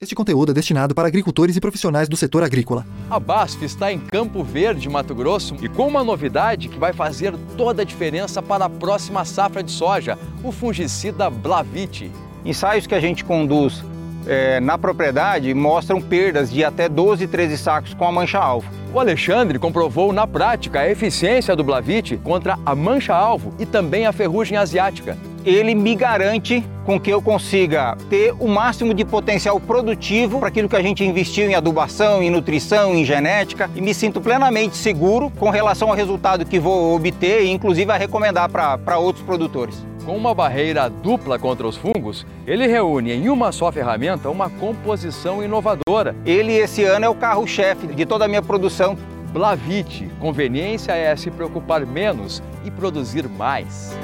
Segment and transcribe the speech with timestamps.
[0.00, 2.86] Este conteúdo é destinado para agricultores e profissionais do setor agrícola.
[3.10, 7.34] A BASF está em Campo Verde, Mato Grosso, e com uma novidade que vai fazer
[7.56, 12.12] toda a diferença para a próxima safra de soja, o fungicida Blavite.
[12.44, 13.82] Ensaios que a gente conduz
[14.24, 18.70] é, na propriedade mostram perdas de até 12, 13 sacos com a mancha-alvo.
[18.94, 24.12] O Alexandre comprovou na prática a eficiência do Blavite contra a mancha-alvo e também a
[24.12, 30.38] ferrugem asiática ele me garante com que eu consiga ter o máximo de potencial produtivo
[30.38, 34.20] para aquilo que a gente investiu em adubação, em nutrição, em genética e me sinto
[34.20, 39.24] plenamente seguro com relação ao resultado que vou obter e inclusive a recomendar para outros
[39.24, 39.86] produtores.
[40.04, 45.44] Com uma barreira dupla contra os fungos, ele reúne em uma só ferramenta uma composição
[45.44, 46.16] inovadora.
[46.24, 48.96] Ele esse ano é o carro-chefe de toda a minha produção.
[49.30, 53.94] Blavite, conveniência é se preocupar menos e produzir mais.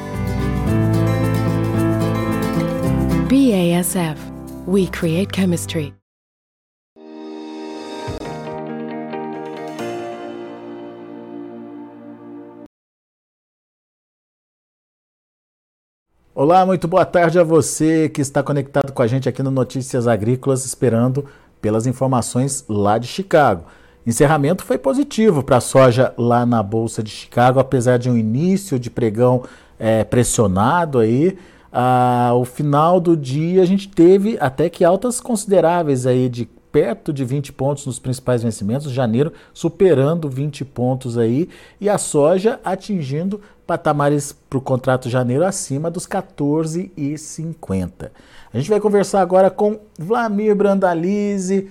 [3.24, 4.20] BASF.
[4.66, 5.94] We create chemistry.
[16.34, 20.06] Olá, muito boa tarde a você que está conectado com a gente aqui no Notícias
[20.06, 21.24] Agrícolas, esperando
[21.62, 23.64] pelas informações lá de Chicago.
[24.06, 28.78] Encerramento foi positivo para a soja lá na Bolsa de Chicago, apesar de um início
[28.78, 29.44] de pregão
[29.78, 31.38] é, pressionado aí
[31.76, 37.24] ao final do dia a gente teve até que altas consideráveis aí de perto de
[37.24, 41.48] 20 pontos nos principais vencimentos, janeiro superando 20 pontos aí
[41.80, 48.10] e a soja atingindo patamares para o contrato janeiro acima dos 14,50.
[48.52, 51.68] A gente vai conversar agora com Vlamir Brandalize.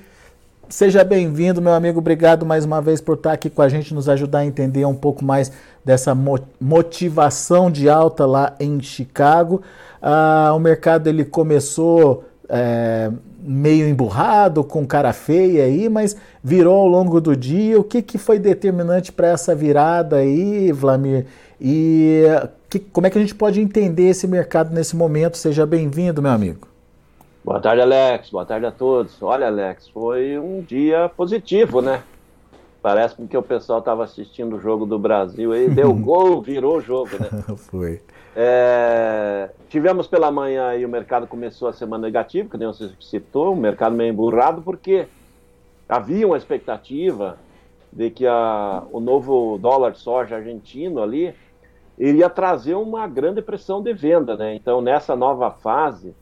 [0.69, 2.00] Seja bem-vindo, meu amigo.
[2.00, 4.95] Obrigado mais uma vez por estar aqui com a gente, nos ajudar a entender um
[4.95, 5.52] pouco mais
[5.86, 6.16] dessa
[6.59, 9.61] motivação de alta lá em Chicago.
[10.02, 16.88] Ah, o mercado ele começou é, meio emburrado, com cara feia aí, mas virou ao
[16.88, 17.80] longo do dia.
[17.80, 21.25] O que, que foi determinante para essa virada aí, Vlamir?
[21.62, 22.23] E
[22.73, 25.38] que, como é que a gente pode entender esse mercado nesse momento?
[25.38, 26.72] Seja bem-vindo, meu amigo.
[27.44, 28.30] Boa tarde, Alex.
[28.30, 29.22] Boa tarde a todos.
[29.22, 32.02] Olha, Alex, foi um dia positivo, né?
[32.81, 36.82] Parece que o pessoal estava assistindo o jogo do Brasil aí, deu gol, virou o
[36.82, 37.30] jogo, né?
[37.70, 38.02] foi.
[38.34, 43.52] É, tivemos pela manhã aí o mercado começou a semana negativa, que nem você citou,
[43.52, 45.06] o mercado meio emburrado, porque
[45.88, 47.38] havia uma expectativa
[47.92, 51.36] de que a, o novo dólar soja argentino ali
[52.00, 54.56] iria trazer uma grande pressão de venda, né?
[54.56, 56.16] Então, nessa nova fase,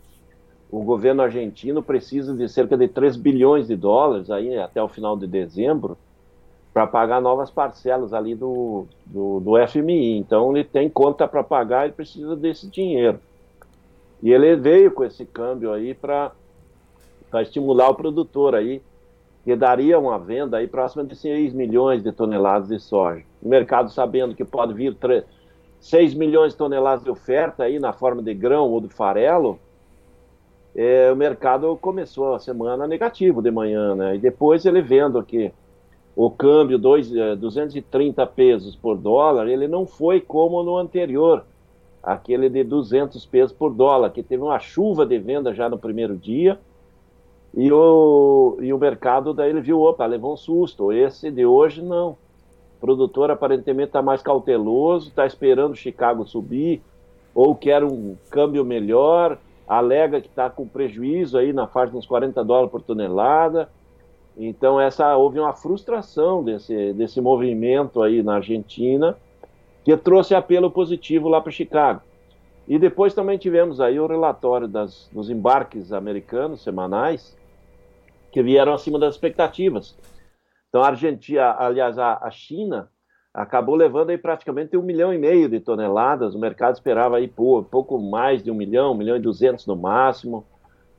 [0.72, 5.18] o governo argentino precisa de cerca de 3 bilhões de dólares aí até o final
[5.18, 5.98] de dezembro
[6.74, 10.18] para pagar novas parcelas ali do, do, do, FMI.
[10.18, 13.20] Então ele tem conta para pagar e precisa desse dinheiro.
[14.24, 16.32] E ele veio com esse câmbio aí para
[17.42, 18.82] estimular o produtor aí,
[19.44, 23.26] que daria uma venda aí próxima de 6 milhões de toneladas de soja.
[23.42, 25.26] O mercado sabendo que pode vir 3,
[25.82, 29.60] 6 milhões de toneladas de oferta aí na forma de grão ou de farelo,
[30.76, 34.16] é, o mercado começou a semana negativo de manhã, né?
[34.16, 35.52] E depois ele vendo que
[36.16, 41.44] o câmbio dois, 230 é, pesos por dólar, ele não foi como no anterior,
[42.02, 46.16] aquele de 200 pesos por dólar, que teve uma chuva de venda já no primeiro
[46.16, 46.60] dia,
[47.54, 51.82] e o, e o mercado daí ele viu, opa, levou um susto, esse de hoje
[51.82, 52.12] não.
[52.78, 56.82] O produtor aparentemente está mais cauteloso, está esperando Chicago subir,
[57.36, 59.38] ou quer um câmbio melhor,
[59.72, 63.70] alega que está com prejuízo aí na faixa dos 40 dólares por tonelada,
[64.36, 69.18] então essa houve uma frustração desse, desse movimento aí na Argentina,
[69.86, 72.02] que trouxe apelo positivo lá para Chicago.
[72.68, 77.38] E depois também tivemos aí o relatório das, dos embarques americanos semanais,
[78.32, 79.98] que vieram acima das expectativas.
[80.68, 82.90] Então a Argentina, aliás, a, a China
[83.34, 87.98] acabou levando aí praticamente um milhão e meio de toneladas, o mercado esperava aí pouco
[88.00, 90.46] mais de um milhão, um milhão e duzentos no máximo,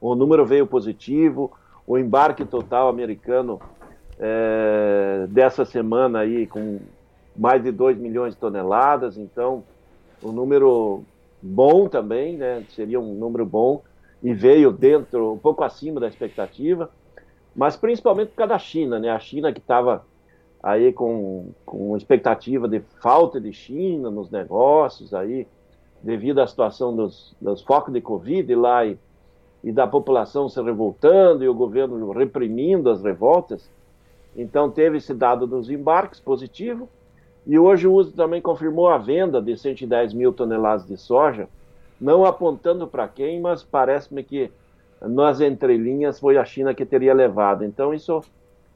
[0.00, 1.52] o número veio positivo,
[1.86, 3.60] o embarque total americano
[4.18, 6.80] é, dessa semana aí com
[7.36, 9.64] mais de 2 milhões de toneladas, então
[10.22, 11.02] um número
[11.42, 12.64] bom também, né?
[12.70, 13.82] Seria um número bom
[14.22, 16.90] e veio dentro, um pouco acima da expectativa,
[17.54, 19.10] mas principalmente por causa da China, né?
[19.10, 20.04] A China que estava
[20.62, 25.46] aí com, com expectativa de falta de China nos negócios aí,
[26.02, 28.98] devido à situação dos, dos focos de Covid lá e
[29.62, 33.70] e da população se revoltando e o governo reprimindo as revoltas.
[34.36, 36.88] Então teve esse dado dos embarques positivo
[37.46, 41.48] e hoje o uso também confirmou a venda de 110 mil toneladas de soja,
[42.00, 44.50] não apontando para quem, mas parece-me que
[45.00, 47.64] nas entrelinhas foi a China que teria levado.
[47.64, 48.20] Então isso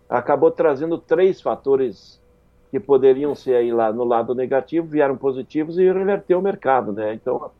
[0.08, 2.20] acabou trazendo três fatores
[2.70, 7.14] que poderiam ser aí lá no lado negativo, vieram positivos e reverteu o mercado, né?
[7.14, 7.50] Então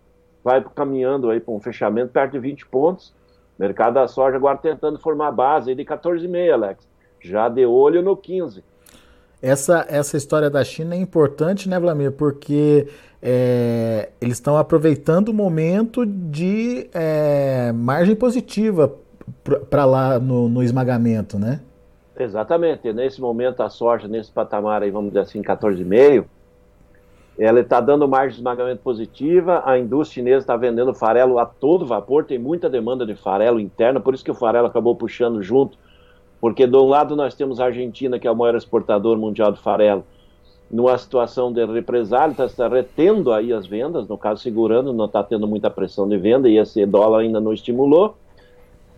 [0.43, 3.15] vai caminhando aí para um fechamento perto de 20 pontos.
[3.59, 6.89] Mercado da soja agora tentando formar base de 14,5, Alex.
[7.21, 8.63] Já de olho no 15.
[9.41, 12.13] Essa, essa história da China é importante, né, Vladimir?
[12.13, 12.89] Porque
[13.23, 18.95] é, eles estão aproveitando o momento de é, margem positiva
[19.69, 21.61] para lá no, no, esmagamento, né?
[22.19, 22.93] Exatamente.
[22.93, 26.25] Nesse momento, a soja, nesse patamar aí, vamos dizer assim, 14,5,
[27.39, 29.63] ela está dando margem de esmagamento positiva.
[29.67, 34.01] A indústria chinesa está vendendo farelo a todo vapor, tem muita demanda de farelo interna,
[34.01, 35.77] por isso que o farelo acabou puxando junto.
[36.41, 39.61] Porque de um lado nós temos a Argentina, que é o maior exportador mundial de
[39.61, 40.05] farelo,
[40.71, 45.47] numa situação de represália, está retendo aí as vendas, no caso segurando, não está tendo
[45.47, 48.17] muita pressão de venda, e esse dólar ainda não estimulou.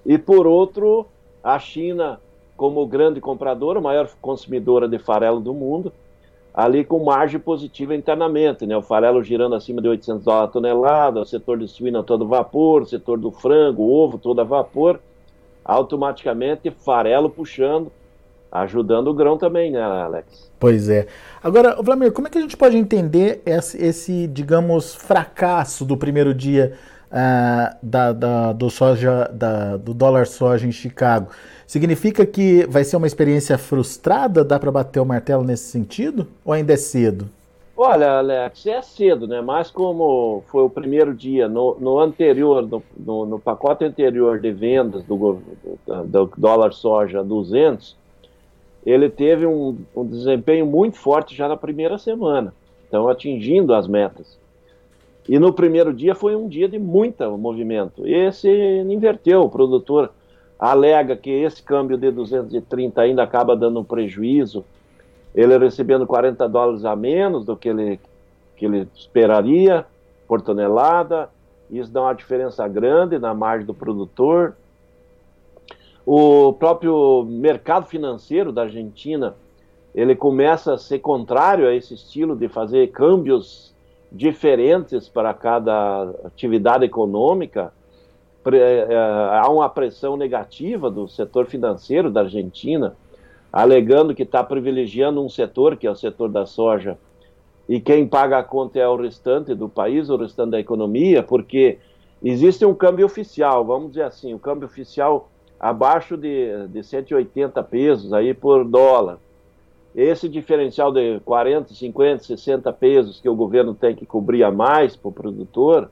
[0.07, 1.07] E por outro,
[1.43, 2.21] a China,
[2.59, 5.93] como grande compradora, maior consumidora de farelo do mundo,
[6.53, 8.77] ali com margem positiva internamente, né?
[8.77, 12.83] O farelo girando acima de 800 dólares a tonelada, o setor de suína todo vapor,
[12.83, 14.99] o setor do frango, ovo todo a vapor,
[15.65, 17.93] automaticamente farelo puxando,
[18.51, 20.51] ajudando o grão também, né, Alex?
[20.59, 21.07] Pois é.
[21.43, 26.35] Agora, Vladimir, como é que a gente pode entender esse, esse digamos, fracasso do primeiro
[26.35, 26.73] dia
[27.11, 31.31] uh, da, da, do, soja, da, do dólar soja em Chicago?
[31.67, 34.43] Significa que vai ser uma experiência frustrada?
[34.43, 36.27] Dá para bater o martelo nesse sentido?
[36.45, 37.29] Ou ainda é cedo?
[37.81, 39.41] Olha, Alex, é cedo, né?
[39.41, 44.51] Mas como foi o primeiro dia, no, no anterior, no, no, no, pacote anterior de
[44.51, 45.39] vendas do,
[45.87, 47.97] do, do dólar soja 200,
[48.85, 52.55] ele teve um, um, desempenho muito forte já na primeira semana,
[52.87, 54.39] então atingindo as metas.
[55.29, 58.07] E no primeiro dia foi um dia de muito movimento.
[58.07, 60.11] Esse inverteu, o produtor
[60.59, 64.65] alega que esse câmbio de 230 ainda acaba dando um prejuízo,
[65.35, 68.01] ele recebendo 40 dólares a menos do que ele,
[68.57, 69.85] que ele esperaria
[70.27, 71.29] por tonelada,
[71.71, 74.57] isso dá uma diferença grande na margem do produtor.
[76.11, 79.37] O próprio mercado financeiro da Argentina,
[79.95, 83.75] ele começa a ser contrário a esse estilo de fazer câmbios
[84.11, 87.75] diferentes para cada atividade econômica.
[88.51, 88.89] É,
[89.39, 92.97] há uma pressão negativa do setor financeiro da Argentina,
[93.53, 96.97] alegando que está privilegiando um setor, que é o setor da soja,
[97.69, 101.77] e quem paga a conta é o restante do país, o restante da economia, porque
[102.23, 105.29] existe um câmbio oficial, vamos dizer assim, o câmbio oficial
[105.59, 109.19] abaixo de, de 180 pesos aí por dólar.
[109.95, 114.95] Esse diferencial de 40, 50, 60 pesos que o governo tem que cobrir a mais
[114.95, 115.91] para o produtor,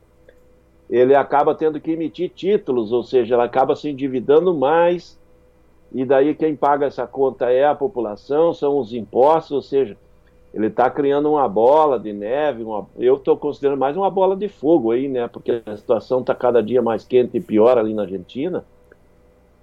[0.89, 5.19] ele acaba tendo que emitir títulos, ou seja, ele acaba se endividando mais,
[5.93, 9.97] e daí quem paga essa conta é a população, são os impostos, ou seja,
[10.55, 14.49] ele está criando uma bola de neve, uma, eu estou considerando mais uma bola de
[14.49, 15.27] fogo aí, né?
[15.27, 18.65] Porque a situação está cada dia mais quente e pior ali na Argentina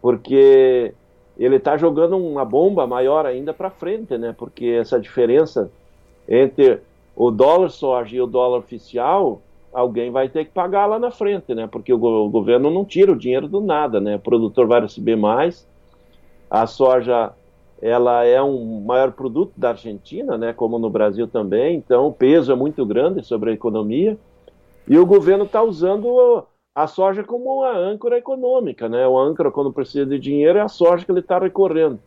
[0.04, 0.94] porque
[1.38, 4.36] ele está jogando uma bomba maior ainda para frente, né?
[4.38, 5.72] Porque essa diferença
[6.28, 6.82] entre
[7.16, 9.42] o dólar soja e o dólar oficial,
[9.72, 11.68] alguém vai ter que pagar lá na frente, né?
[11.68, 14.18] Porque o, o governo não tira o dinheiro do nada, né?
[14.18, 15.66] O produtor vai receber mais.
[16.52, 17.32] A soja,
[17.81, 20.52] ela é um maior produto da Argentina, né?
[20.52, 21.78] Como no Brasil também.
[21.78, 24.18] Então, o peso é muito grande sobre a economia.
[24.86, 29.07] E o governo está usando a soja como uma âncora econômica, né?
[29.07, 31.99] O âncora, quando precisa de dinheiro, é a soja que ele está recorrendo.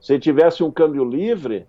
[0.00, 1.66] Se tivesse um câmbio livre,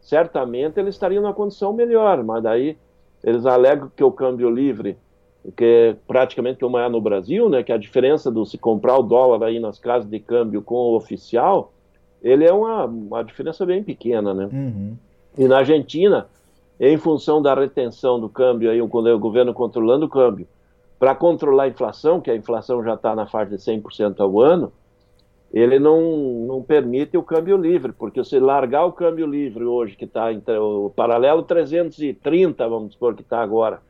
[0.00, 2.76] certamente ele estaria numa condição melhor, mas daí
[3.22, 4.98] eles alegam que o câmbio livre,
[5.56, 7.62] que é praticamente como é no Brasil, né?
[7.62, 10.96] Que a diferença do se comprar o dólar aí nas casas de câmbio com o
[10.96, 11.72] oficial,
[12.22, 14.48] ele é uma, uma diferença bem pequena, né?
[14.52, 14.96] Uhum.
[15.38, 16.26] E na Argentina,
[16.78, 20.46] em função da retenção do câmbio aí, o governo controlando o câmbio,
[21.04, 24.72] para controlar a inflação, que a inflação já está na faixa de 100% ao ano,
[25.52, 26.00] ele não,
[26.46, 30.56] não permite o câmbio livre, porque se largar o câmbio livre hoje, que está entre
[30.56, 33.82] o paralelo 330, vamos supor que está agora,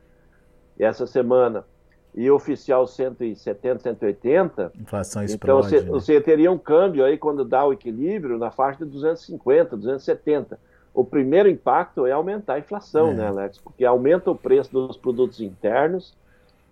[0.77, 1.63] essa semana,
[2.13, 5.89] e o oficial 170, 180, inflação explode, então você, né?
[5.89, 10.59] você teria um câmbio aí, quando dá o equilíbrio, na faixa de 250, 270.
[10.93, 13.13] O primeiro impacto é aumentar a inflação, é.
[13.13, 13.57] né, Alex?
[13.57, 16.13] Porque aumenta o preço dos produtos internos,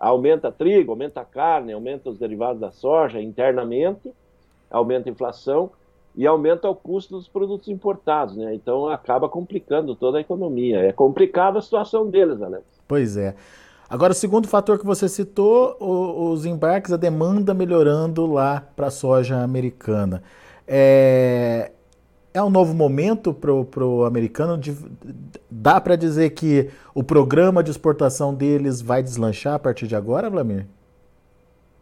[0.08, 4.12] aumenta trigo, aumenta carne, aumenta os derivados da soja internamente,
[4.70, 5.70] aumenta a inflação
[6.14, 8.54] e aumenta o custo dos produtos importados, né?
[8.54, 10.80] Então acaba complicando toda a economia.
[10.80, 12.64] É complicada a situação deles, Alex.
[12.86, 13.34] Pois é.
[13.88, 18.90] Agora, o segundo fator que você citou, os embarques, a demanda melhorando lá para a
[18.90, 20.22] soja americana.
[20.66, 21.72] É,
[22.34, 23.52] é um novo momento para
[23.84, 24.58] o americano?
[24.58, 24.76] De,
[25.48, 30.28] dá para dizer que o programa de exportação deles vai deslanchar a partir de agora,
[30.28, 30.66] Vladimir?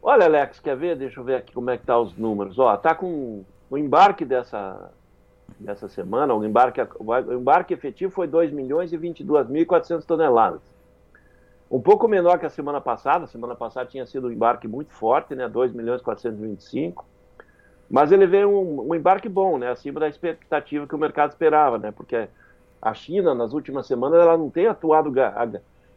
[0.02, 0.94] Olha, Alex, quer ver?
[0.96, 2.58] Deixa eu ver aqui como é que tá os números.
[2.58, 4.90] Ó, tá com o embarque dessa,
[5.58, 10.60] dessa semana, o embarque, o embarque efetivo foi 2 milhões e 22.400 toneladas.
[11.70, 13.24] Um pouco menor que a semana passada.
[13.24, 15.48] A semana passada tinha sido um embarque muito forte, né?
[15.48, 17.06] 2 milhões e 425.
[17.92, 19.68] Mas ele veio um, um, embarque bom, né?
[19.68, 21.92] Acima da expectativa que o mercado esperava, né?
[21.92, 22.26] Porque
[22.80, 25.12] a China, nas últimas semanas, ela não tem atuado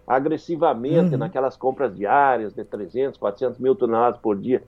[0.05, 1.19] agressivamente uhum.
[1.19, 4.61] naquelas compras diárias de 300, 400 mil toneladas por dia.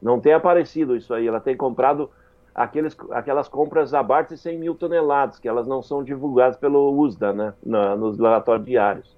[0.00, 1.28] Não tem aparecido isso aí.
[1.28, 2.08] Ela tem comprado
[2.54, 7.34] aqueles, aquelas compras abaixo de 100 mil toneladas, que elas não são divulgadas pelo USDA,
[7.34, 7.52] né?
[7.62, 9.14] Na, nos relatórios diários.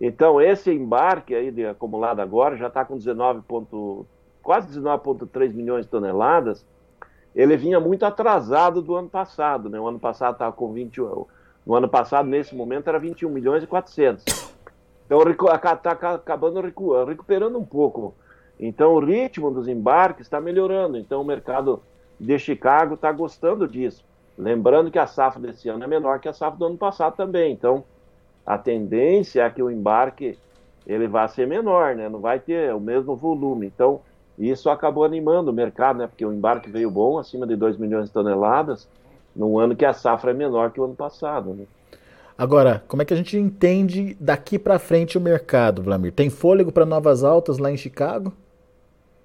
[0.00, 4.06] Então, esse embarque aí de acumulado agora já está com 19 ponto,
[4.42, 6.64] quase 19,3 milhões de toneladas.
[7.34, 9.80] Ele vinha muito atrasado do ano passado, né?
[9.80, 11.26] O ano passado estava com 21,
[11.64, 14.24] no ano passado, nesse momento, era 21 milhões e 400.
[15.06, 16.60] Então está acabando
[17.06, 18.14] recuperando um pouco.
[18.58, 20.96] Então o ritmo dos embarques está melhorando.
[20.96, 21.82] Então o mercado
[22.18, 24.04] de Chicago está gostando disso.
[24.38, 27.52] Lembrando que a safra desse ano é menor que a safra do ano passado também.
[27.52, 27.84] Então
[28.44, 30.38] a tendência é que o embarque
[30.86, 32.08] ele vai ser menor, né?
[32.08, 33.66] Não vai ter o mesmo volume.
[33.66, 34.00] Então
[34.38, 36.06] isso acabou animando o mercado, né?
[36.06, 38.88] Porque o embarque veio bom, acima de 2 milhões de toneladas,
[39.34, 41.64] num ano que a safra é menor que o ano passado, né?
[42.36, 46.12] Agora, como é que a gente entende daqui para frente o mercado, Vlamir?
[46.12, 48.32] Tem fôlego para novas altas lá em Chicago?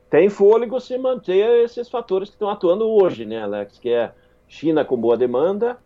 [0.10, 3.80] Tem fôlego se manter esses fatores que estão atuando hoje, né, Alex?
[3.80, 4.12] Que é
[4.48, 5.78] China com boa demanda,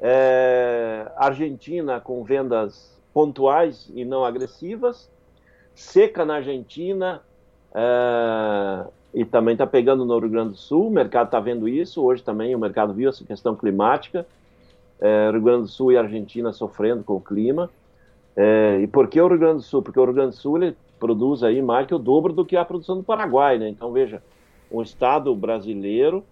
[0.00, 5.10] é, Argentina com vendas pontuais e não agressivas,
[5.74, 7.22] seca na Argentina
[7.74, 10.88] é, e também está pegando no Rio Grande do Sul.
[10.88, 12.02] O mercado está vendo isso.
[12.02, 14.26] Hoje também o mercado viu essa questão climática
[15.00, 17.70] é, Rio Grande do Sul e Argentina sofrendo com o clima.
[18.36, 19.82] É, e por que o Rio Grande do Sul?
[19.82, 22.56] Porque o Rio Grande do Sul ele produz aí mais que o dobro do que
[22.56, 23.68] a produção do Paraguai, né?
[23.68, 24.22] Então veja,
[24.70, 26.24] o estado brasileiro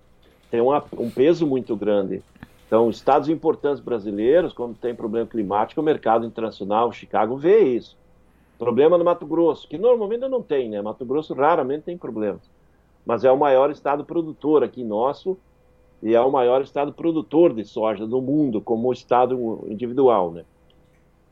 [0.50, 2.22] tem uma, um peso muito grande.
[2.66, 7.99] Então, estados importantes brasileiros, quando tem problema climático, o mercado internacional, Chicago, vê isso.
[8.62, 10.81] Problema no Mato Grosso, que normalmente não tem, né?
[10.81, 12.49] Mato Grosso raramente tem problemas.
[13.04, 15.37] Mas é o maior estado produtor aqui nosso,
[16.00, 20.45] e é o maior estado produtor de soja do mundo, como estado individual, né?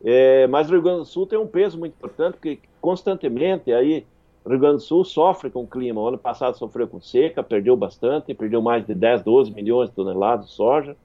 [0.03, 4.05] É, mas o Rio Grande do Sul tem um peso muito importante, porque constantemente aí
[4.45, 6.01] o Rio Grande do Sul sofre com o clima.
[6.01, 9.95] O ano passado sofreu com seca, perdeu bastante, perdeu mais de 10, 12 milhões de
[9.95, 10.97] toneladas de soja.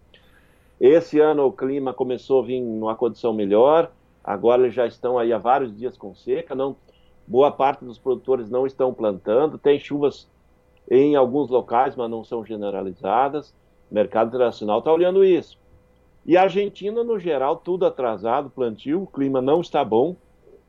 [0.81, 3.91] Esse ano o clima começou a vir numa condição melhor,
[4.25, 6.75] agora já estão aí há vários dias com seca, não,
[7.27, 10.27] boa parte dos produtores não estão plantando, tem chuvas
[10.89, 13.53] em alguns locais, mas não são generalizadas.
[13.89, 15.57] O mercado internacional está olhando isso.
[16.25, 20.15] E a Argentina, no geral, tudo atrasado, plantio, o clima não está bom,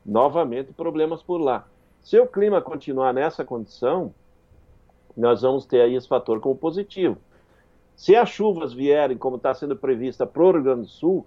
[0.05, 1.67] novamente problemas por lá.
[2.01, 4.13] Se o clima continuar nessa condição,
[5.15, 7.17] nós vamos ter aí esse fator como positivo.
[7.95, 11.25] Se as chuvas vierem, como está sendo prevista para o Rio Grande do Sul,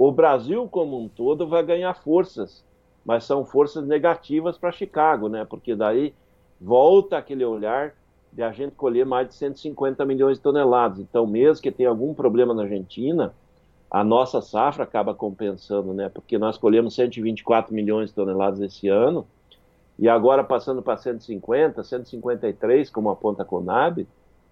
[0.00, 2.64] o Brasil como um todo vai ganhar forças,
[3.04, 5.44] mas são forças negativas para Chicago, né?
[5.44, 6.14] Porque daí
[6.60, 7.94] volta aquele olhar
[8.32, 11.00] de a gente colher mais de 150 milhões de toneladas.
[11.00, 13.34] Então, mesmo que tenha algum problema na Argentina,
[13.90, 16.08] a nossa safra acaba compensando, né?
[16.08, 19.26] Porque nós colhemos 124 milhões de toneladas esse ano,
[19.98, 24.06] e agora passando para 150, 153, como aponta a Conab,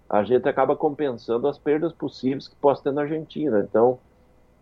[0.09, 3.61] a gente acaba compensando as perdas possíveis que possa ter na Argentina.
[3.61, 3.97] Então,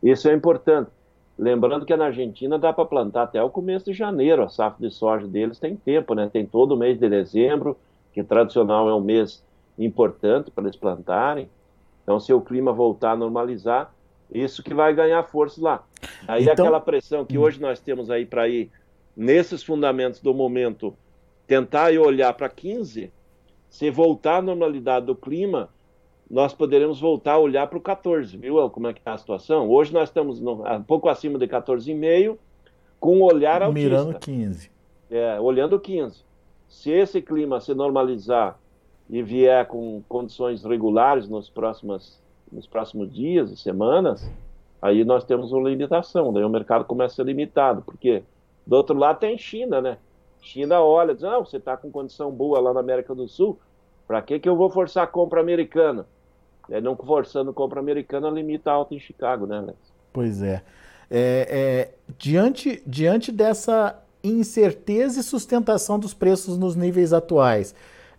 [0.02, 0.90] isso é importante.
[1.38, 4.94] Lembrando que na Argentina dá para plantar até o começo de janeiro, a safra de
[4.94, 6.30] soja deles tem tempo, né?
[6.32, 7.78] Tem todo o mês de dezembro,
[8.14, 9.44] que tradicional é um mês
[9.78, 11.50] importante para eles plantarem.
[12.04, 13.94] Então, se o clima voltar a normalizar,
[14.32, 15.84] isso que vai ganhar força lá.
[16.28, 16.66] Aí então...
[16.66, 18.72] aquela pressão que hoje nós temos aí para ir
[19.16, 20.96] nesses fundamentos do momento,
[21.46, 23.12] tentar e olhar para 15,
[23.70, 25.70] se voltar à normalidade do clima,
[26.30, 29.70] nós poderemos voltar a olhar para o 14, viu como é que está a situação?
[29.70, 32.38] Hoje nós estamos no, um pouco acima de 14,5,
[33.00, 33.90] com um olhar autista.
[33.90, 34.72] Mirando 15.
[35.12, 36.24] É, olhando 15.
[36.68, 38.58] Se esse clima se normalizar
[39.10, 42.20] e vier com condições regulares nos próximos,
[42.52, 44.28] nos próximos dias e semanas,
[44.82, 48.24] aí nós temos uma limitação, daí o mercado começa a ser limitado, porque
[48.66, 49.98] do outro lado tem China, né?
[50.42, 53.60] China olha, diz, não, você está com condição boa lá na América do Sul,
[54.08, 56.08] para que, que eu vou forçar a compra americana?
[56.70, 59.78] É, não forçando compra americana, limita a alta em Chicago, né, Alex?
[60.12, 60.64] Pois é.
[61.10, 67.76] é, é diante, diante dessa incerteza e sustentação dos preços nos níveis atuais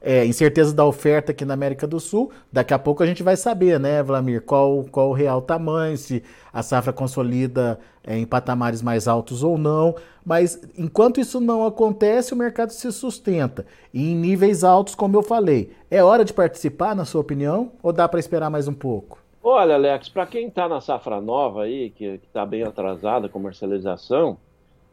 [0.06, 2.30] é, incerteza da oferta aqui na América do Sul.
[2.52, 6.22] Daqui a pouco a gente vai saber, né, Vlamir, qual, qual o real tamanho, se
[6.52, 9.96] a safra consolida é, em patamares mais altos ou não.
[10.24, 13.66] Mas enquanto isso não acontece, o mercado se sustenta.
[13.92, 15.72] E em níveis altos, como eu falei.
[15.90, 19.18] É hora de participar, na sua opinião, ou dá para esperar mais um pouco?
[19.42, 24.38] Olha, Alex, para quem está na safra nova aí, que está bem atrasada a comercialização,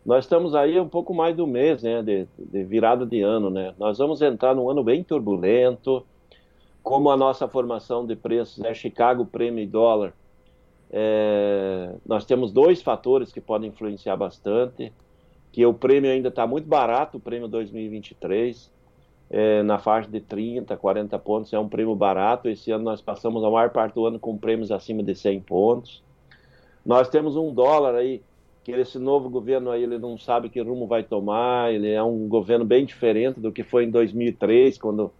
[0.06, 3.74] nós estamos aí um pouco mais do mês, né, de, de, virada de ano, né?
[3.80, 6.06] Nós vamos entrar num ano bem turbulento,
[6.82, 10.14] como a nossa formação de preços é Chicago, prêmio e dólar.
[10.92, 14.92] É, nós temos dois fatores que podem influenciar bastante,
[15.52, 18.70] que o prêmio ainda está muito barato, o prêmio 2023,
[19.30, 22.50] é, na faixa de 30, 40 pontos, é um prêmio barato.
[22.50, 26.04] Esse ano nós passamos a maior parte do ano com prêmios acima de 100 pontos.
[26.86, 28.22] Nós temos um dólar aí
[28.64, 32.28] que esse novo governo aí ele não sabe que rumo vai tomar, ele é um
[32.28, 35.12] governo bem diferente do que foi em 2003, quando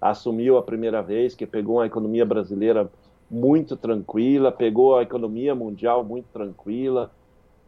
[0.00, 2.88] assumiu a primeira vez, que pegou a economia brasileira
[3.28, 7.10] muito tranquila, pegou a economia mundial muito tranquila,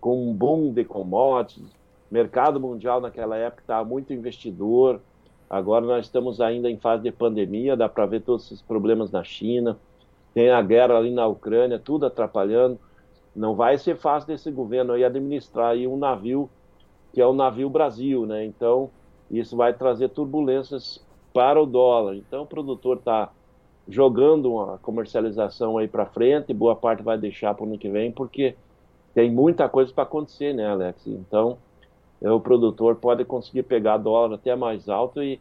[0.01, 1.75] com um boom de commodities,
[2.09, 5.01] mercado mundial naquela época estava muito investidor,
[5.51, 9.25] agora nós estamos ainda em fase de pandemia, dá para ver todos esses problemas na
[9.25, 9.77] China,
[10.33, 12.79] tem a guerra ali na Ucrânia, tudo atrapalhando,
[13.37, 16.49] não vai ser fácil desse governo aí administrar aí um navio
[17.13, 18.45] que é o navio Brasil, né?
[18.45, 18.91] Então
[19.31, 22.17] isso vai trazer turbulências para o dólar.
[22.17, 23.31] Então o produtor está
[23.89, 28.11] jogando uma comercialização aí para frente, boa parte vai deixar para o ano que vem,
[28.11, 28.57] porque
[29.15, 31.07] tem muita coisa para acontecer, né, Alex?
[31.07, 31.59] Então
[32.21, 35.39] é, o produtor pode conseguir pegar dólar até mais alto e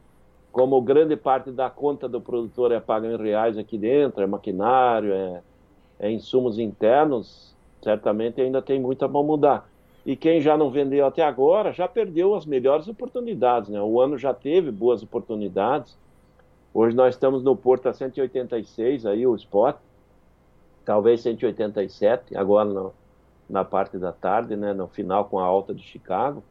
[0.51, 5.13] como grande parte da conta do produtor é paga em reais aqui dentro, é maquinário,
[5.13, 5.41] é,
[5.99, 7.54] é insumos internos,
[7.85, 9.69] certamente ainda tem muito a mudar.
[10.03, 13.69] E quem já não vendeu até agora já perdeu as melhores oportunidades.
[13.69, 13.79] Né?
[13.79, 15.95] O ano já teve boas oportunidades.
[16.73, 19.77] Hoje nós estamos no Porto a 186, aí o spot,
[20.83, 22.93] talvez 187, agora no,
[23.47, 24.73] na parte da tarde, né?
[24.73, 26.43] no final com a alta de Chicago.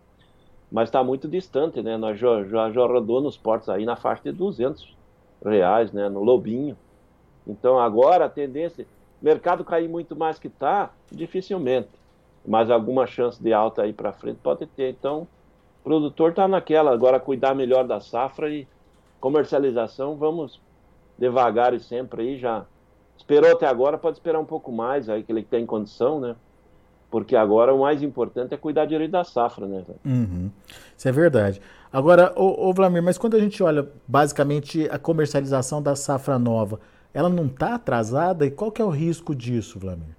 [0.71, 1.97] Mas está muito distante, né?
[1.97, 4.97] Nós já, já, já rodou nos portos aí na faixa de 200
[5.45, 6.09] reais, né?
[6.09, 6.77] No Lobinho.
[7.47, 8.87] Então agora a tendência,
[9.25, 11.89] mercado cair muito mais que está, dificilmente.
[12.47, 14.91] Mas alguma chance de alta aí para frente pode ter.
[14.91, 15.27] Então,
[15.81, 18.69] o produtor está naquela, agora cuidar melhor da safra e
[19.19, 20.61] comercialização, vamos
[21.19, 22.67] devagar e sempre aí já.
[23.17, 26.37] Esperou até agora, pode esperar um pouco mais aí que ele tem condição, né?
[27.11, 29.85] Porque agora o mais importante é cuidar direito da safra, né?
[30.05, 30.51] Uhum.
[30.95, 31.63] Isso é verdade.
[31.91, 36.79] Agora, ô, ô Vlamir, mas quando a gente olha basicamente a comercialização da safra nova,
[37.15, 38.45] ela não está atrasada?
[38.45, 40.17] E qual que é o risco disso, Vladimir?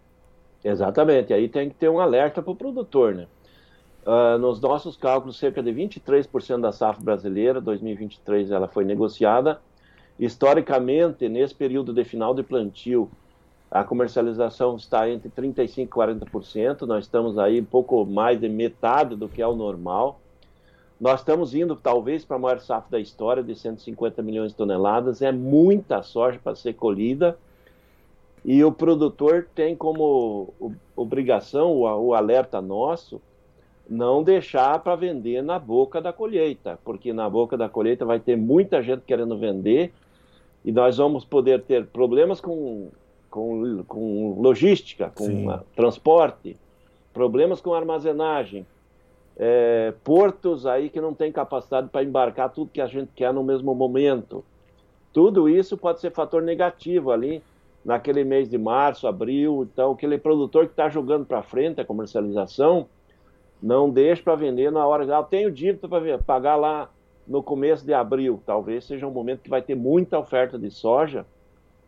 [0.63, 3.27] Exatamente, aí tem que ter um alerta para o produtor, né?
[4.05, 9.59] Uh, nos nossos cálculos, cerca de 23% da safra brasileira, 2023, ela foi negociada.
[10.17, 13.09] Historicamente, nesse período de final de plantio,
[13.69, 16.81] a comercialização está entre 35% e 40%.
[16.81, 20.21] Nós estamos aí um pouco mais de metade do que é o normal.
[20.99, 25.21] Nós estamos indo, talvez, para a maior safra da história, de 150 milhões de toneladas.
[25.21, 27.37] É muita soja para ser colhida.
[28.45, 30.53] E o produtor tem como
[30.95, 33.19] obrigação, o, alerta nosso,
[33.89, 38.37] não deixar para vender na boca da colheita, porque na boca da colheita vai ter
[38.37, 39.91] muita gente querendo vender
[40.63, 42.89] e nós vamos poder ter problemas com,
[43.31, 46.55] com, com logística, com transporte,
[47.11, 48.65] problemas com armazenagem,
[49.37, 53.43] é, portos aí que não tem capacidade para embarcar tudo que a gente quer no
[53.43, 54.43] mesmo momento.
[55.11, 57.41] Tudo isso pode ser fator negativo ali
[57.83, 59.67] naquele mês de março, abril.
[59.71, 62.87] Então, aquele produtor que está jogando para frente a comercialização,
[63.61, 65.05] não deixe para vender na hora.
[65.05, 66.89] Eu tenho dívida para pagar lá
[67.27, 68.41] no começo de abril.
[68.45, 71.25] Talvez seja um momento que vai ter muita oferta de soja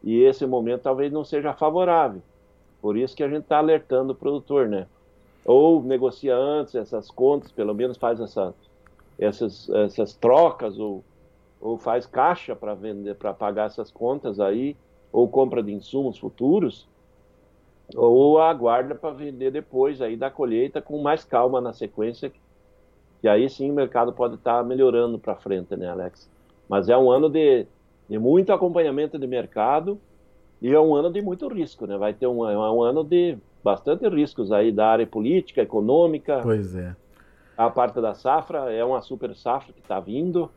[0.03, 2.21] e esse momento talvez não seja favorável.
[2.81, 4.87] Por isso que a gente está alertando o produtor, né?
[5.47, 8.53] Ou negocia antes essas contas, pelo menos faz essa,
[9.17, 11.05] essas, essas trocas, ou,
[11.61, 14.75] ou faz caixa para vender, para pagar essas contas aí,
[15.09, 16.85] ou compra de insumos futuros,
[17.95, 22.29] ou aguarda para vender depois aí da colheita com mais calma na sequência,
[23.21, 26.29] que aí sim o mercado pode estar tá melhorando para frente, né, Alex?
[26.67, 27.65] Mas é um ano de,
[28.09, 29.97] de muito acompanhamento de mercado
[30.61, 31.97] e é um ano de muito risco, né?
[31.97, 36.39] Vai ter um, é um ano de bastante riscos aí da área política, econômica.
[36.41, 36.95] Pois é.
[37.57, 40.49] A parte da safra é uma super safra que está vindo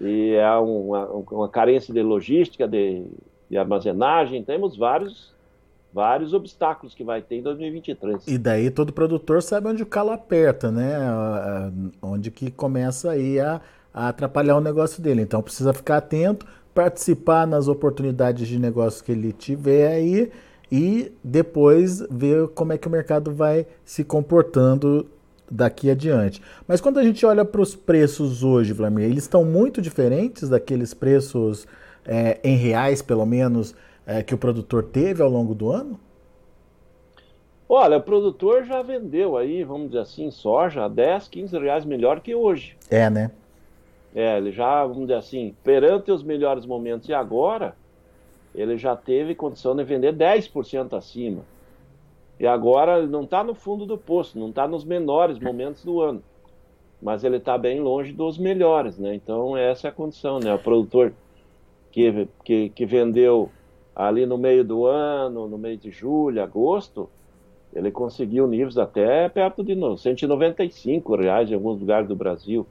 [0.00, 3.04] e é uma, uma, carência de logística, de,
[3.48, 4.42] de, armazenagem.
[4.42, 5.34] Temos vários
[5.92, 8.28] vários obstáculos que vai ter em 2023.
[8.28, 10.96] E daí todo produtor sabe onde o calo aperta, né?
[12.00, 13.60] Onde que começa aí a,
[13.92, 15.22] a atrapalhar o negócio dele.
[15.22, 16.46] Então precisa ficar atento,
[16.80, 20.32] participar nas oportunidades de negócio que ele tiver aí
[20.72, 25.06] e depois ver como é que o mercado vai se comportando
[25.50, 26.40] daqui adiante.
[26.66, 30.94] Mas quando a gente olha para os preços hoje, Vladimir, eles estão muito diferentes daqueles
[30.94, 31.66] preços
[32.02, 33.74] é, em reais, pelo menos,
[34.06, 36.00] é, que o produtor teve ao longo do ano?
[37.68, 42.20] Olha, o produtor já vendeu aí, vamos dizer assim, soja a 10, 15 reais melhor
[42.20, 42.74] que hoje.
[42.88, 43.30] É, né?
[44.14, 47.76] É, ele já, vamos dizer assim, perante os melhores momentos e agora,
[48.54, 51.42] ele já teve condição de vender 10% acima.
[52.38, 56.00] E agora ele não está no fundo do poço, não está nos menores momentos do
[56.00, 56.22] ano.
[57.00, 59.14] Mas ele está bem longe dos melhores, né?
[59.14, 60.52] Então essa é a condição, né?
[60.52, 61.12] O produtor
[61.92, 63.50] que, que, que vendeu
[63.94, 67.08] ali no meio do ano, no mês de julho, agosto,
[67.72, 72.66] ele conseguiu níveis até perto de 195 reais em alguns lugares do Brasil.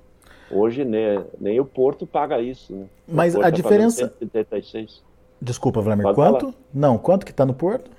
[0.51, 2.73] Hoje nem, nem o Porto paga isso.
[2.73, 2.85] Né?
[3.07, 4.07] Mas a tá diferença.
[4.19, 5.03] 186.
[5.41, 6.39] Desculpa, Vladimir, Pode quanto?
[6.51, 6.53] falar.
[6.73, 7.89] Não, quanto que está no Porto?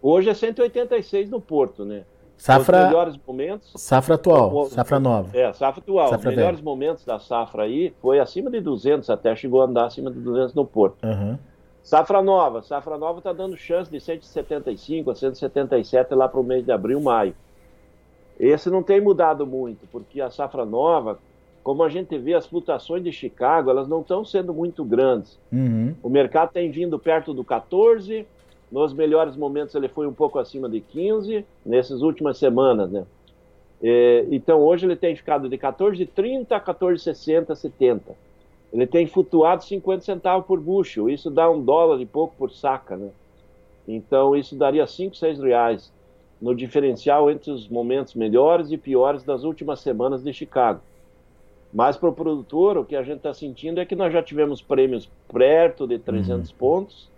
[0.00, 2.04] Hoje é 186 no Porto, né?
[2.36, 3.72] Safra, Os melhores momentos.
[3.76, 5.36] safra atual, O- safra nova.
[5.36, 6.08] É, safra atual.
[6.10, 9.86] Safra Os melhores momentos da safra aí foi acima de 200, até chegou a andar
[9.86, 11.02] acima de 200 no Porto.
[11.04, 11.36] Aham.
[11.82, 12.62] Safra nova.
[12.62, 17.00] Safra nova está dando chance de 175 a 177 lá para o mês de abril,
[17.00, 17.34] maio.
[18.38, 21.18] Esse não tem mudado muito, porque a safra nova,
[21.68, 25.38] como a gente vê, as flutuações de Chicago, elas não estão sendo muito grandes.
[25.52, 25.94] Uhum.
[26.02, 28.26] O mercado tem vindo perto do 14,
[28.72, 33.04] nos melhores momentos ele foi um pouco acima de 15, nessas últimas semanas, né?
[33.82, 38.16] É, então hoje ele tem ficado de 14,30 a 14,60, 70.
[38.72, 42.96] Ele tem flutuado 50 centavos por bushel, isso dá um dólar e pouco por saca,
[42.96, 43.10] né?
[43.86, 45.92] Então isso daria 5, 6 reais
[46.40, 50.80] no diferencial entre os momentos melhores e piores das últimas semanas de Chicago.
[51.72, 54.62] Mas para o produtor, o que a gente está sentindo é que nós já tivemos
[54.62, 57.08] prêmios perto de 300 pontos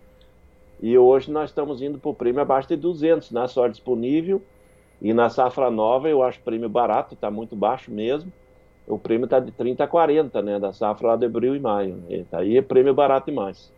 [0.82, 4.42] e hoje nós estamos indo para o prêmio abaixo de 200 na sorte disponível
[5.00, 8.30] e na safra nova eu acho o prêmio barato, está muito baixo mesmo.
[8.88, 12.02] O prêmio está de 30 a 40, né, da safra lá de abril e maio.
[12.08, 13.72] E tá aí é prêmio barato demais.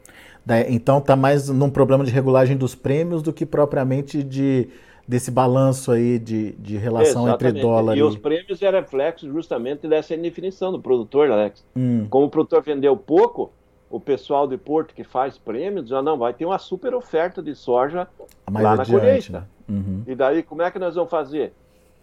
[0.44, 4.68] Daí- Então tá mais num problema de regulagem dos prêmios do que propriamente de
[5.06, 7.62] desse balanço aí de, de relação entre Exatamente.
[7.62, 8.02] dólar e e.
[8.02, 11.64] os prêmios é reflexo justamente dessa indefinição do produtor, Alex.
[11.76, 13.50] Hum, Como o produtor vendeu pouco,
[13.90, 17.42] o pessoal de Porto que faz prêmio diz, ah, não, vai ter uma super oferta
[17.42, 18.08] de soja
[18.50, 19.00] mais lá na adiante.
[19.00, 19.32] colheita.
[19.32, 19.44] né?
[19.68, 20.02] Uhum.
[20.06, 21.52] E daí, como é que nós vamos fazer?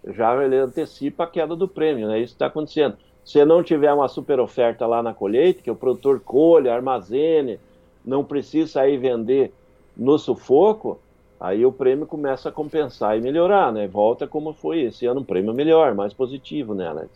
[0.08, 2.20] Já ele antecipa a queda do prêmio, né?
[2.20, 2.96] Isso está acontecendo.
[3.26, 7.60] Se não tiver uma super oferta lá na colheita, que o produtor colhe, armazene,
[8.06, 9.54] não precisa sair vender
[9.96, 11.00] no sufoco,
[11.40, 13.88] aí o prêmio começa a compensar e melhorar, né?
[13.88, 17.10] Volta como foi esse ano, um prêmio melhor, mais positivo, né, Alex?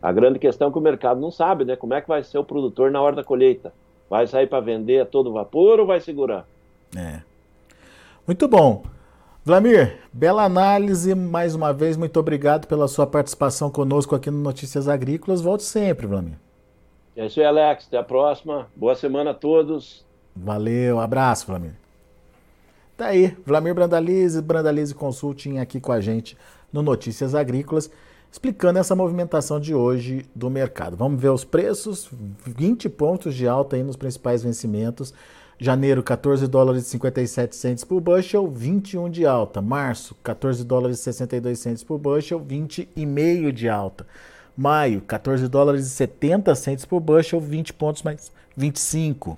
[0.00, 1.76] A grande questão é que o mercado não sabe, né?
[1.76, 3.72] Como é que vai ser o produtor na hora da colheita?
[4.10, 6.46] Vai sair para vender a todo vapor ou vai segurar?
[6.96, 7.20] É.
[8.26, 8.82] Muito bom.
[9.44, 14.86] Vlamir, bela análise, mais uma vez, muito obrigado pela sua participação conosco aqui no Notícias
[14.86, 15.40] Agrícolas.
[15.40, 16.38] Volte sempre, Vlamir.
[17.16, 17.86] É isso aí, Alex.
[17.86, 18.68] Até a próxima.
[18.74, 20.04] Boa semana a todos.
[20.34, 21.81] Valeu, abraço, Vlamir.
[23.02, 26.38] Tá aí, Vlamir Brandalize, Brandalize Consulting aqui com a gente
[26.72, 27.90] no Notícias Agrícolas,
[28.30, 30.96] explicando essa movimentação de hoje do mercado.
[30.96, 32.08] Vamos ver os preços,
[32.46, 35.12] 20 pontos de alta aí nos principais vencimentos.
[35.58, 39.60] Janeiro, 14 dólares e 57 centes por bushel, 21 de alta.
[39.60, 44.06] Março, 14 dólares e 62 centes por bushel, 20,5 de alta.
[44.56, 49.36] Maio, 14 dólares e 70 centes por bushel, 20 pontos mais 25.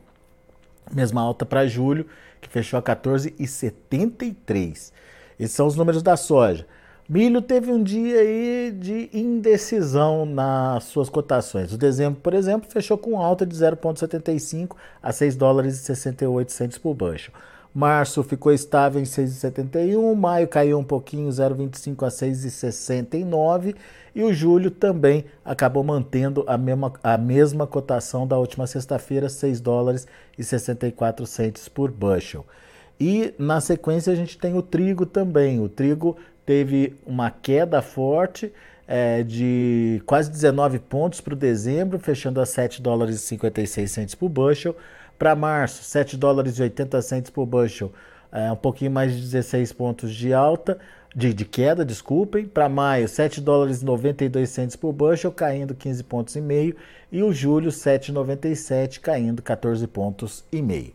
[0.92, 2.04] Mesma alta para julho,
[2.44, 4.92] que fechou a 14,73.
[5.38, 6.66] Esses são os números da soja.
[7.08, 11.72] Milho teve um dia aí de indecisão nas suas cotações.
[11.72, 16.78] O dezembro, por exemplo, fechou com alta de 0,75 a 6 dólares e 68 centos
[16.78, 17.32] por bushel.
[17.74, 23.74] Março ficou estável em 6,71, maio caiu um pouquinho, 0,25 a 6,69
[24.14, 29.60] e o julho também acabou mantendo a mesma, a mesma cotação da última sexta-feira, 6
[29.60, 30.06] dólares
[30.38, 32.46] e 64 centos por bushel.
[33.00, 35.60] E na sequência a gente tem o trigo também.
[35.60, 38.52] O trigo teve uma queda forte
[38.86, 44.14] é, de quase 19 pontos para o dezembro, fechando a 7 dólares e 56 centos
[44.14, 44.76] por bushel.
[45.18, 47.92] Para março, 7 dólares e 80 centos por bushel,
[48.32, 50.78] é, um pouquinho mais de 16 pontos de alta,
[51.14, 52.46] de, de queda, desculpem.
[52.46, 56.76] Para maio, 7 dólares e 92 centos por bushel, caindo 15 pontos e meio.
[57.12, 60.92] E o julho, 7,97, caindo 14 pontos e meio.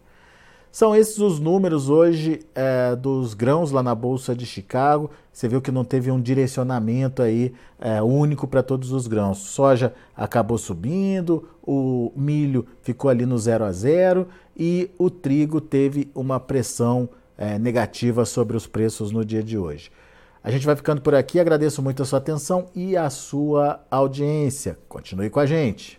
[0.71, 5.09] São esses os números hoje é, dos grãos lá na Bolsa de Chicago.
[5.33, 9.39] Você viu que não teve um direcionamento aí é, único para todos os grãos.
[9.39, 16.11] Soja acabou subindo, o milho ficou ali no 0 a 0 e o trigo teve
[16.13, 19.89] uma pressão é, negativa sobre os preços no dia de hoje.
[20.43, 24.77] A gente vai ficando por aqui, agradeço muito a sua atenção e a sua audiência.
[24.87, 25.98] Continue com a gente.